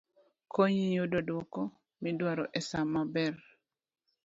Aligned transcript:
konyi 0.53 0.85
yudo 0.95 1.19
dwoko 1.27 1.59
midwaro 2.01 2.43
e 2.59 2.61
sa 2.67 2.79
maber 2.93 3.35